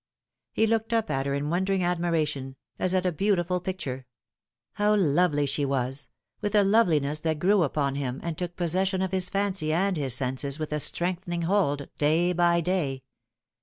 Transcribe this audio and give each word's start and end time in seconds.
He 0.51 0.65
looked 0.65 0.93
up 0.95 1.11
at 1.11 1.27
her 1.27 1.35
in 1.35 1.51
wondering 1.51 1.83
admiration, 1.83 2.55
as 2.79 2.95
at 2.95 3.05
a 3.05 3.11
beau 3.11 3.35
tiful 3.35 3.59
picture. 3.59 4.07
How 4.73 4.95
lovely 4.95 5.45
she 5.45 5.63
was, 5.63 6.09
with 6.41 6.55
a 6.55 6.63
loveliness 6.63 7.19
that 7.19 7.37
grew 7.37 7.61
upon 7.61 7.93
him, 7.93 8.19
and 8.23 8.35
took 8.35 8.55
possession 8.55 9.03
of 9.03 9.11
his 9.11 9.29
fancy 9.29 9.71
and 9.71 9.95
his 9.97 10.15
senses 10.15 10.57
with 10.57 10.73
a 10.73 10.79
strengthening 10.79 11.43
hold 11.43 11.87
day 11.99 12.33
by 12.33 12.61
day. 12.61 13.03